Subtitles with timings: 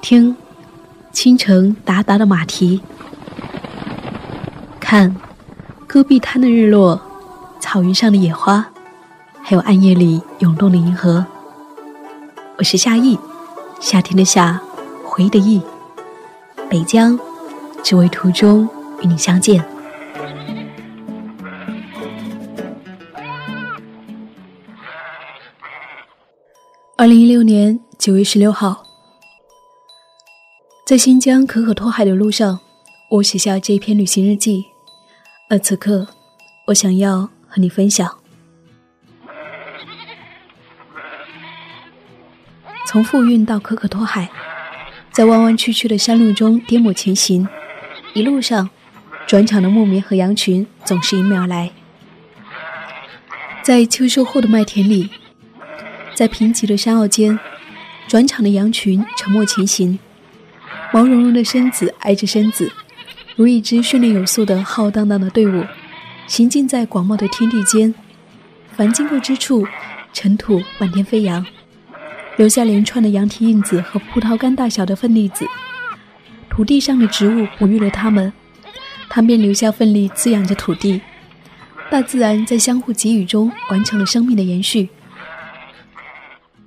[0.00, 0.34] 听，
[1.12, 2.80] 清晨达达的马蹄。
[4.78, 5.14] 看，
[5.86, 7.00] 戈壁滩的日落，
[7.60, 8.66] 草原上的野花，
[9.42, 11.24] 还有暗夜里涌动的银河。
[12.56, 13.18] 我是夏意，
[13.78, 14.60] 夏天的夏，
[15.04, 15.60] 回忆的忆，
[16.68, 17.18] 北疆，
[17.82, 18.68] 只为途中
[19.02, 19.64] 与你相见。
[26.96, 28.82] 二零一六年九月十六号，
[30.90, 32.58] 在新疆可可托海的路上，
[33.08, 34.64] 我写下这一篇旅行日记。
[35.48, 36.04] 而此刻，
[36.66, 38.12] 我想要和你分享。
[42.88, 44.28] 从富蕴到可可托海，
[45.12, 47.46] 在弯弯曲曲的山路中颠簸前行，
[48.12, 48.68] 一路上，
[49.28, 51.70] 转场的牧民和羊群总是迎面而来。
[53.62, 55.08] 在秋收后的麦田里，
[56.16, 57.38] 在贫瘠的山坳间，
[58.08, 59.96] 转场的羊群沉默前行，
[60.92, 62.70] 毛茸茸的身子挨着身子。
[63.36, 65.64] 如一支训练有素的浩荡荡的队伍，
[66.26, 67.94] 行进在广袤的天地间，
[68.76, 69.66] 凡经过之处，
[70.12, 71.44] 尘土满天飞扬，
[72.36, 75.46] 留下连串的羊蹄印子和葡萄干大小的粪粒子。
[76.50, 78.32] 土地上的植物哺育了它们，
[79.08, 81.00] 它便留下粪粒滋养着土地。
[81.88, 84.88] 大自然在相互给予中完成了生命的延续。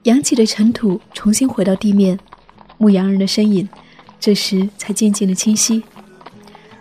[0.03, 2.17] 扬起的尘土重新回到地面，
[2.77, 3.67] 牧羊人的身影
[4.23, 5.83] 这时才渐渐的清晰。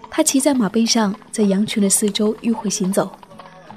[0.08, 3.10] 他骑在马背上，在羊群的四周迂回行走，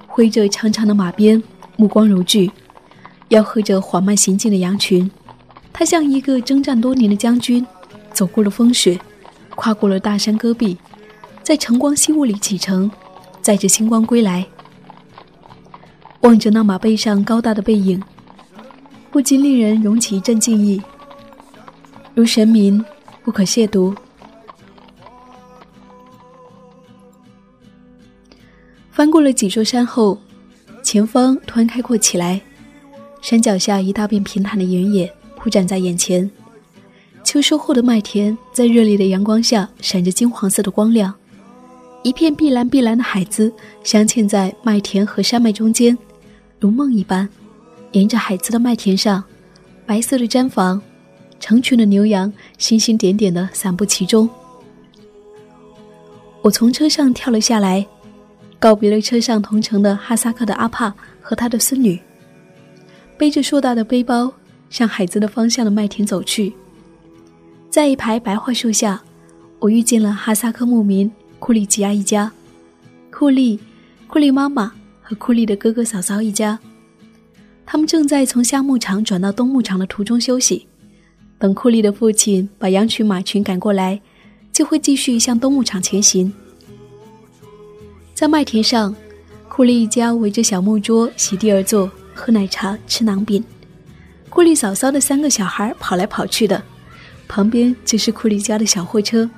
[0.05, 1.41] 挥着长长的马鞭，
[1.75, 2.51] 目光如炬，
[3.29, 5.09] 吆喝着缓慢行进的羊群。
[5.73, 7.65] 他像一个征战多年的将军，
[8.13, 8.99] 走过了风雪，
[9.55, 10.77] 跨过了大山戈壁，
[11.41, 12.91] 在晨光夕雾里启程，
[13.41, 14.45] 载着星光归来。
[16.21, 17.99] 望着那马背上高大的背影，
[19.09, 20.79] 不禁令人涌起一阵敬意，
[22.13, 22.85] 如神明，
[23.25, 23.93] 不可亵渎。
[28.91, 30.17] 翻过了几座山后，
[30.83, 32.39] 前方突然开阔起来，
[33.21, 36.29] 山脚下一大片平坦的原野铺展在眼前。
[37.23, 41.11] 秋收后的麦田在热烈的阳光下闪着金黄色的光亮，
[42.03, 43.51] 一片碧蓝碧蓝的海子
[43.83, 45.97] 镶嵌在麦田和山脉中间，
[46.59, 47.27] 如梦一般。
[47.93, 49.23] 沿着海子的麦田上，
[49.85, 50.81] 白色的毡房，
[51.39, 54.29] 成群的牛羊星星点点的散布其中。
[56.41, 57.85] 我从车上跳了下来。
[58.57, 60.91] 告别了车上同乘的哈萨克的阿帕
[61.21, 61.99] 和他的孙女，
[63.15, 64.33] 背着硕大的背包
[64.71, 66.51] 向海子的方向的麦田走去。
[67.69, 68.99] 在一排白桦树下，
[69.59, 72.31] 我遇见了哈萨克牧民库里吉亚一家，
[73.11, 73.59] 库利、
[74.07, 76.57] 库利妈妈和库利的哥哥嫂嫂一家。
[77.67, 80.65] 他们正在从夏牧场转到冬牧场的途中休息，
[81.45, 84.01] 等库利的父亲把羊群马群赶过来，
[84.51, 86.33] 就会继续向东牧场前行。
[88.15, 88.95] 在麦田上，
[89.47, 93.43] 库利一家围着小木桌席地而坐，喝奶茶，吃馕饼。
[94.27, 96.63] 库利嫂嫂的三个小孩跑来跑去的，
[97.27, 99.29] 旁边就是库利家的小货车，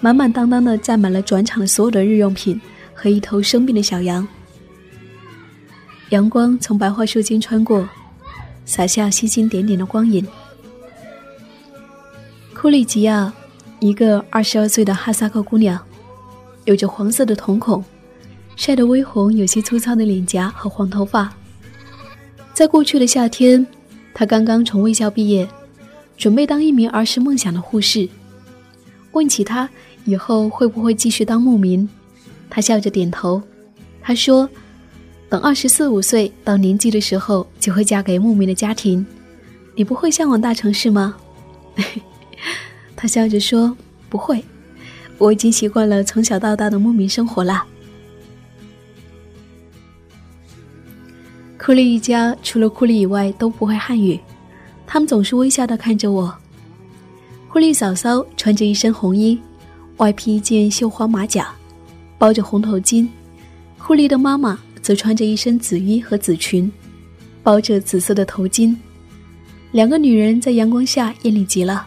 [0.00, 2.60] 满满当当的载满了转场的所有的日用品
[2.92, 4.28] 和一头生病的小羊。
[6.10, 7.88] 阳光从白桦树间穿过，
[8.66, 10.26] 洒下星星点点的光影。
[12.60, 13.32] 库利吉亚，
[13.78, 15.80] 一个二十二岁的哈萨克姑娘，
[16.64, 17.84] 有着黄色的瞳孔。
[18.56, 21.32] 晒得微红、有些粗糙的脸颊和黄头发。
[22.52, 23.64] 在过去的夏天，
[24.12, 25.48] 她刚刚从卫校毕业，
[26.16, 28.08] 准备当一名儿时梦想的护士。
[29.12, 29.70] 问起她
[30.04, 31.88] 以后会不会继续当牧民，
[32.50, 33.40] 她笑着点头。
[34.02, 34.50] 她说
[35.30, 39.06] ：“等二十四五岁到年纪的时候，就会嫁给牧民的家庭。
[39.76, 41.14] 你不会向往大城市吗？”
[43.00, 43.76] 他笑着说
[44.10, 44.44] ：“不会，
[45.18, 47.62] 我已经习惯了从小到大的牧民生活了。”
[51.56, 54.18] 库利一家除了库利以外都不会汉语，
[54.84, 56.34] 他们总是微笑的看着我。
[57.48, 59.38] 库利嫂嫂穿着一身红衣，
[59.98, 61.54] 外披一件绣花马甲，
[62.18, 63.06] 包着红头巾；
[63.78, 66.68] 库利的妈妈则穿着一身紫衣和紫裙，
[67.44, 68.74] 包着紫色的头巾。
[69.70, 71.86] 两个女人在阳光下艳丽极了，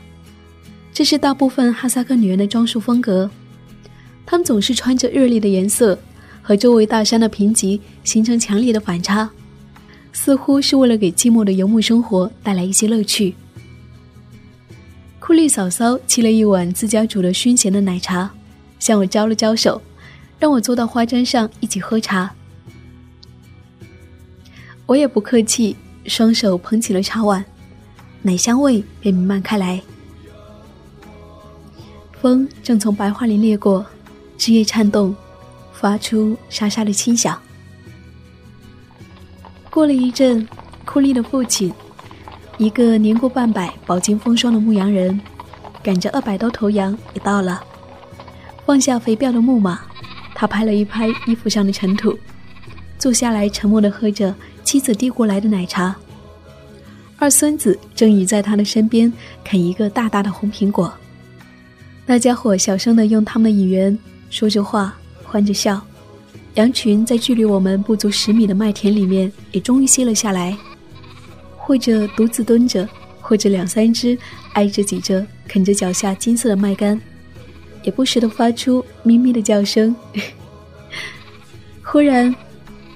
[0.93, 3.29] 这是大部分哈萨克女人的装束风格。
[4.25, 5.97] 她们总是穿着热烈的颜色，
[6.41, 9.29] 和周围大山的贫瘠形成强烈的反差。
[10.13, 13.33] 似乎是为了给寂寞的游牧生活带来一些乐趣。
[15.19, 18.29] 库利嫂嫂沏了一碗自家煮的熏咸的奶茶，
[18.77, 19.81] 向我招了招手，
[20.37, 22.29] 让我坐到花毡上一起喝茶。
[24.85, 27.45] 我也不客气，双手捧起了茶碗，
[28.21, 29.81] 奶香味便弥漫开来。
[32.21, 33.83] 风正从白桦林掠过，
[34.37, 35.15] 枝叶颤动，
[35.73, 37.41] 发出沙沙的轻响。
[39.71, 40.47] 过了一阵，
[40.85, 41.73] 库利的父亲，
[42.59, 45.19] 一个年过半百、饱经风霜的牧羊人，
[45.81, 47.63] 赶着二百多头羊也到了。
[48.67, 49.79] 放下肥膘的木马，
[50.35, 52.15] 他拍了一拍衣服上的尘土，
[52.99, 55.95] 坐下来沉默地喝着妻子递过来的奶茶。
[57.17, 59.11] 二孙子正倚在他的身边
[59.43, 60.93] 啃一个大大的红苹果。
[62.11, 63.97] 大家伙小声地用他们的语言
[64.29, 64.93] 说着话，
[65.23, 65.81] 欢着笑。
[66.55, 70.53] 羊群在距离我们不足十米的麦田里面也终于歇了下来，
[71.55, 72.85] 或者独自蹲着，
[73.21, 74.17] 或者两三只
[74.55, 76.99] 挨着挤着啃着脚下金色的麦秆，
[77.81, 79.95] 也不时地发出咪咪的叫声。
[81.81, 82.35] 忽然，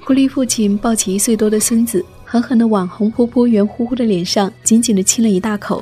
[0.04, 5.82] 狐狸父亲抱起一岁多的孙子，狠狠地往红扑扑、圆乎乎的脸上紧紧地亲了一大口。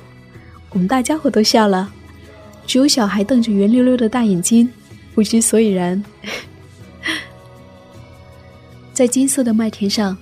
[0.69, 1.91] 我们大家伙都笑了。
[2.65, 4.67] 只有小孩瞪着圆溜溜的大眼睛，
[5.13, 6.01] 不知所以然。
[8.93, 10.17] 在金色的麦田上，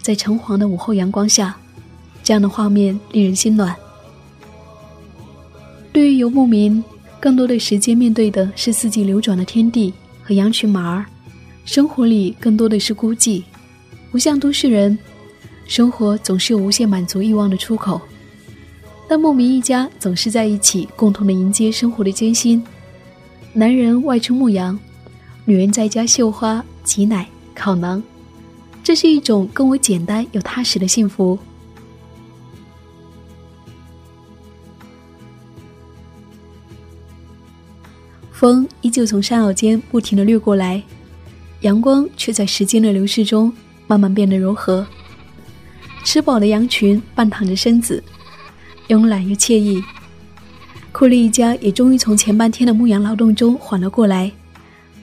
[0.00, 1.56] 在橙黄的午后阳光下，
[2.22, 3.74] 这样的画面令人心暖。
[5.92, 6.82] 对于游牧民，
[7.18, 11.04] 更多的时间面对的是四季流转的天地和羊群马儿，
[11.64, 13.42] 生活里更多的是孤寂。
[14.10, 14.98] 不像都市人，
[15.66, 18.00] 生活总是有无限满足欲望的出口。
[19.10, 22.64] 但牧民一家总是在一起，共同的迎接生活的艰辛。
[23.52, 24.78] 男人外出牧羊，
[25.44, 28.00] 女人在家绣花、挤奶、烤馕，
[28.84, 31.36] 这是一种更为简单又踏实的幸福。
[38.30, 40.80] 风依旧从山坳间不停的掠过来，
[41.62, 43.52] 阳光却在时间的流逝中
[43.88, 44.86] 慢慢变得柔和。
[46.04, 48.00] 吃饱的羊群半躺着身子。
[48.90, 49.80] 慵懒又惬意，
[50.90, 54.32] 库利一家也终于从前半天的牧羊劳动中缓了过来，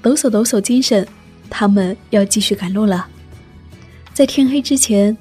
[0.01, 1.07] 抖擞抖擞精神，
[1.49, 3.07] 他们要继续赶路了。
[4.13, 5.17] 在天黑之前，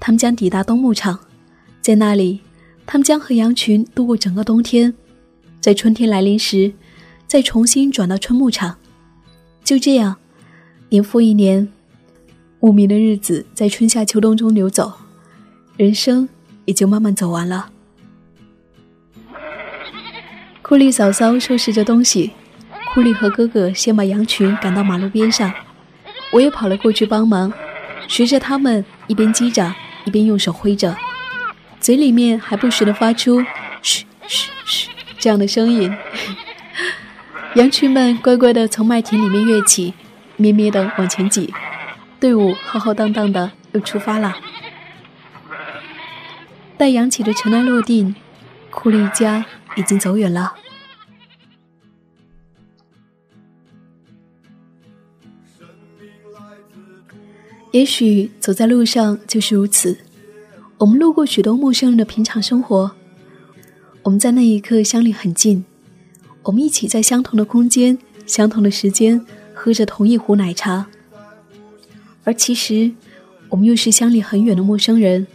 [0.00, 1.18] 他们将抵达冬牧场，
[1.82, 2.40] 在那里，
[2.86, 4.94] 他们将和羊群度过整个冬天，
[5.60, 6.72] 在春天来临时，
[7.26, 8.78] 再重新转到春牧场。
[9.62, 10.16] 就这样，
[10.88, 11.68] 年复一年，
[12.60, 14.90] 牧民的日子在春夏秋冬中流走，
[15.76, 16.26] 人生
[16.64, 17.72] 也就慢慢走完了。
[20.68, 22.32] 库利嫂嫂收拾着东西，
[22.92, 25.54] 库利和哥哥先把羊群赶到马路边上，
[26.32, 27.52] 我也跑了过去帮忙，
[28.08, 29.72] 学着他们一边击掌
[30.04, 30.96] 一边用手挥着，
[31.78, 33.40] 嘴里面还不时地发出
[33.80, 34.88] “嘘嘘嘘”
[35.20, 35.96] 这样的声音。
[37.54, 39.94] 羊群们乖乖地从麦田里面跃起，
[40.34, 41.54] 咩咩地往前挤，
[42.18, 44.34] 队伍浩浩荡荡的又出发了。
[46.76, 48.16] 待扬起的尘埃落定，
[48.72, 49.44] 库利家。
[49.76, 50.54] 已经走远了。
[57.72, 59.98] 也许走在路上就是如此。
[60.78, 62.90] 我们路过许多陌生人的平常生活，
[64.02, 65.64] 我们在那一刻相离很近，
[66.42, 70.86] 我们一起在相同的空间、相同的时间喝着同一壶奶茶，
[72.24, 72.92] 而其实
[73.50, 75.26] 我们又是相离很远的陌生人。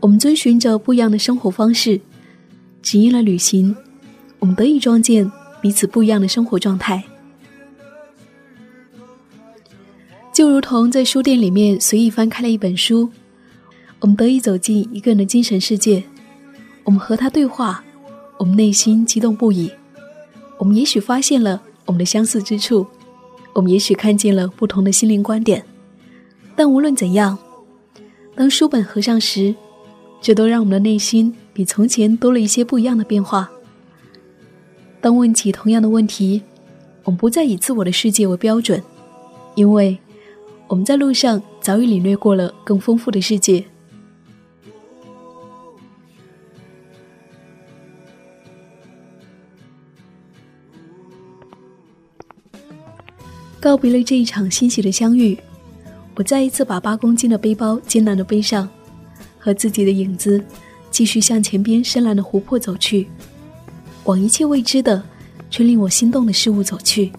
[0.00, 2.00] 我们遵循着不一样的生活方式。
[2.82, 3.76] 只因了旅行，
[4.38, 7.02] 我们得以撞见彼此不一样的生活状态。
[10.32, 13.10] 就如同在书店里面随意翻开了一本书，
[14.00, 16.02] 我们得以走进一个人的精神世界。
[16.84, 17.84] 我们和他对话，
[18.38, 19.70] 我们内心激动不已。
[20.56, 22.86] 我们也许发现了我们的相似之处，
[23.52, 25.62] 我们也许看见了不同的心灵观点。
[26.56, 27.38] 但无论怎样，
[28.34, 29.54] 当书本合上时，
[30.22, 31.34] 这都让我们的内心。
[31.60, 33.50] 比从前多了一些不一样的变化。
[34.98, 36.40] 当问起同样的问题，
[37.04, 38.82] 我们不再以自我的世界为标准，
[39.56, 39.98] 因为
[40.68, 43.62] 我们在路上早已领略过了更丰富的世界。
[53.60, 55.36] 告别了这一场欣喜的相遇，
[56.14, 58.66] 我再一次把八公斤的背包艰难的背上，
[59.38, 60.42] 和自己的影子。
[61.00, 63.08] 继续向前边深蓝的湖泊走去，
[64.04, 65.02] 往一切未知的
[65.48, 67.10] 却令我心动的事物走去。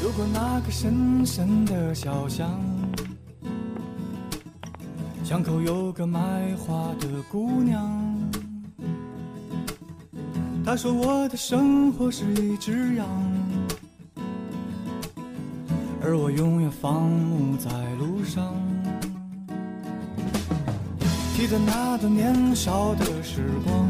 [0.00, 2.48] 如果那个深深的小巷，
[5.24, 8.16] 巷口有个卖花的姑娘，
[10.64, 13.43] 她说我的生活是一只羊。
[16.14, 18.54] 我永远放牧在路上。
[21.36, 23.88] 记得那段年少的时光，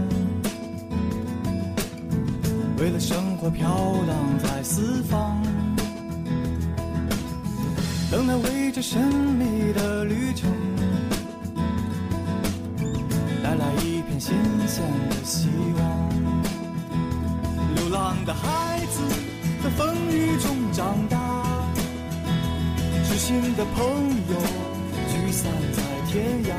[2.78, 3.68] 为了生活飘
[4.06, 5.40] 荡在四方，
[8.10, 10.50] 等待为这神秘的旅程
[13.42, 14.34] 带来一片新
[14.66, 16.08] 鲜的希望。
[17.76, 19.00] 流浪的孩子
[19.62, 21.18] 在风雨中长大，
[23.14, 24.34] 知心的朋友
[25.08, 25.80] 聚散在
[26.10, 26.52] 天涯。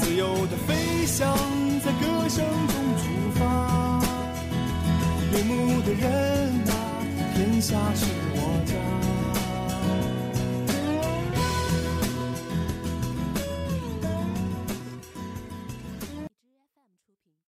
[0.00, 1.28] 自由的飞翔，
[1.84, 4.00] 在歌声中出发。
[5.34, 6.08] 游牧的人
[6.70, 6.72] 啊，
[7.34, 8.31] 天下事。